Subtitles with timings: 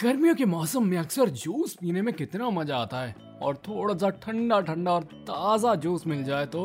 [0.00, 4.08] गर्मियों के मौसम में अक्सर जूस पीने में कितना मज़ा आता है। और थोड़ा सा
[4.22, 6.60] ठंडा ठंडा और ताज़ा जूस मिल जाए तो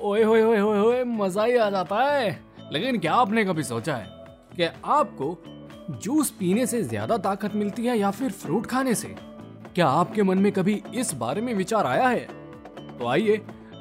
[0.00, 2.30] ओए, होए होए होए होए, मज़ा ही आ जाता है।
[2.72, 4.06] लेकिन क्या आपने कभी सोचा है
[4.56, 5.36] कि आपको
[6.02, 9.14] जूस पीने से ज़्यादा ताकत मिलती है या फिर फ्रूट खाने से?
[9.74, 12.26] क्या आपके मन में कभी इस बारे में विचार आया है?
[12.98, 13.36] तो आइए,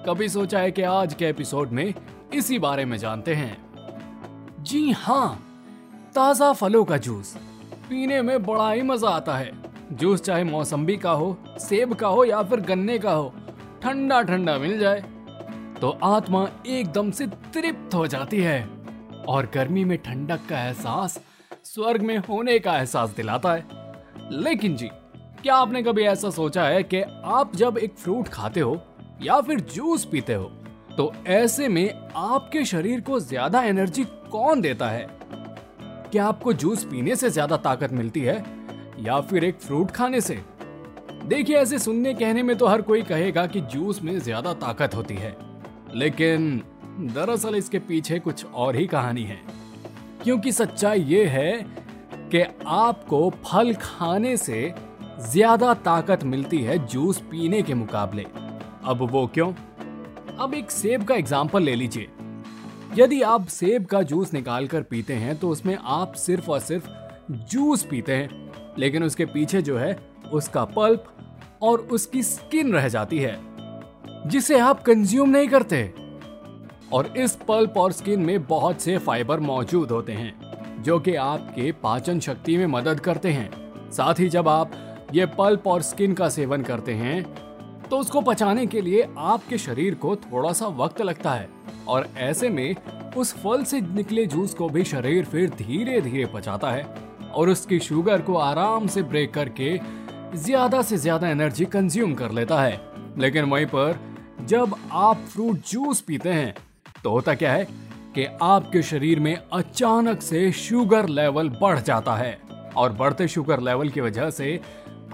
[0.08, 1.94] कभी सोचा है कि आज के एपिसोड में
[2.34, 5.28] इसी बारे में जानते हैं। जी हाँ
[6.16, 7.36] ताज़ा फलों का जूस।
[7.86, 9.52] पीने में बड़ा ही मज़ा आता है।
[9.92, 13.34] जूस चाहे मौसम्बी का हो, सेब का हो या फिर गन्ने का हो,
[13.84, 15.04] ठंडा ठंडा मिल जाए
[15.82, 18.62] तो आत्मा एकदम से तृप्त हो जाती है।
[19.28, 21.20] और गर्मी में ठंडक का एहसास
[21.66, 23.66] स्वर्ग में होने का एहसास दिलाता है।
[24.34, 24.90] लेकिन जी,
[25.42, 28.82] क्या आपने कभी ऐसा सोचा है कि आप जब एक फ्रूट खाते हो
[29.22, 30.52] या फिर जूस पीते हो
[30.98, 35.08] तो ऐसे में आपके शरीर को ज़्यादा एनर्जी कौन देता है?
[36.16, 38.36] क्या आपको जूस पीने से ज़्यादा ताकत मिलती है?
[39.00, 40.38] या फिर एक फ्रूट खाने से?
[41.26, 45.16] देखिए, ऐसे सुनने कहने में तो हर कोई कहेगा कि जूस में ज़्यादा ताकत होती
[45.16, 45.36] है।
[45.96, 46.64] लेकिन
[47.16, 49.40] दरअसल इसके पीछे कुछ और ही कहानी है।
[50.24, 51.66] क्योंकि सच्चाई ये है
[52.32, 54.74] कि आपको फल खाने से
[55.30, 58.26] ज़्यादा ताकत मिलती है जूस पीने के मुकाबले।
[58.86, 59.54] अब वो क्यों?
[60.40, 62.10] अब एक सेब का एग्ज़ाम्पल ले लीजिए।
[62.94, 66.90] यदि आप सेब का जूस निकाल कर पीते हैं तो उसमें आप सिर्फ़ और सिर्फ़
[67.32, 70.00] जूस पीते हैं। लेकिन उसके पीछे जो है,
[70.34, 71.06] उसका पल्प
[71.62, 73.40] और उसकी स्किन रह जाती है,
[74.26, 75.94] जिसे आप कंज्यूम नहीं करते।
[76.94, 80.34] और इस पल्प और स्किन में बहुत से फाइबर मौजूद होते हैं,
[80.84, 83.52] जो कि आपके पाचन शक्ति में मदद करते हैं।
[83.92, 84.72] साथ ही जब आप
[85.14, 87.45] ये पल्प और स्किन का सेवन करते हैं
[87.90, 91.50] तो उसको पचाने के लिए आपके शरीर को थोड़ा सा वक्त लगता है।
[91.88, 92.76] और ऐसे में,
[93.18, 96.84] उस फल से निकले जूस को भी शरीर फिर धीरे धीरे पचाता है
[97.34, 99.78] और उसकी शुगर को आराम से ब्रेक करके
[100.36, 102.80] ज़्यादा से ज़्यादा एनर्जी कंज्यूम कर लेता है।
[103.18, 104.00] लेकिन वहीं पर,
[104.42, 106.54] जब आप फ्रूट जूस पीते हैं
[107.04, 107.68] तो होता क्या है
[108.16, 112.38] कि आपके शरीर में अचानक से शुगर लेवल बढ़ जाता है।
[112.76, 114.60] और बढ़ते शुगर लेवल की वजह से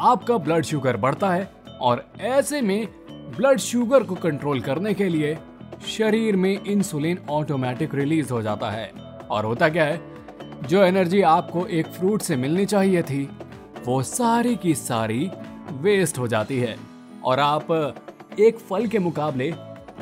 [0.02, 1.50] आपका ब्लड शुगर बढ़ता है
[1.81, 5.38] और ऐसे में ब्लड शुगर को कंट्रोल करने के लिए
[5.88, 8.92] शरीर में इंसुलिन ऑटोमेटिक रिलीज़ हो जाता है।
[9.31, 10.02] और होता क्या है?
[10.70, 13.30] जो एनर्जी आपको एक फ्रूट से मिलनी चाहिए थी,
[13.86, 15.31] वो सारी की सारी
[15.72, 16.78] वेस्ट हो जाती है।
[17.24, 17.96] और आप
[18.40, 19.53] एक फल के मुकाबले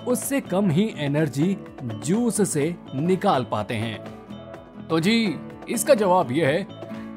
[0.08, 4.06] उससे कम ही एनर्जी जूस से निकाल पाते हैं।
[4.88, 5.36] तो जी,
[5.70, 6.68] इसका जवाब यह है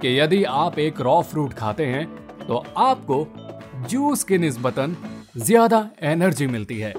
[0.00, 2.06] कि यदि आप एक रॉ फ्रूट खाते हैं
[2.46, 3.41] तो आपको
[3.74, 4.96] जूस की निस्बतन
[5.36, 6.92] ज़्यादा एनर्जी मिलती है।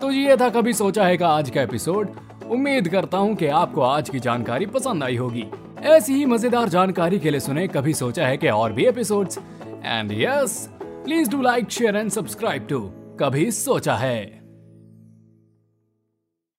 [0.00, 2.10] तो ये था कभी सोचा है का आज का एपिसोड।
[2.50, 5.44] उम्मीद करता हूँ कि आपको आज की जानकारी पसंद आई होगी।
[5.82, 9.38] ऐसी ही मज़ेदार जानकारी के लिए सुने, कभी सोचा है कि और भी episodes.
[9.84, 12.80] And yes please do like share and subscribe to
[13.20, 14.35] कभी सोचा है।